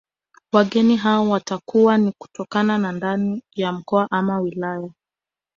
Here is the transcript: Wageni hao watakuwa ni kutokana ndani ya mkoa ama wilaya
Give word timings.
Wageni 0.51 0.95
hao 0.95 1.29
watakuwa 1.29 1.97
ni 1.97 2.13
kutokana 2.17 2.91
ndani 2.91 3.43
ya 3.55 3.71
mkoa 3.71 4.07
ama 4.11 4.39
wilaya 4.39 4.89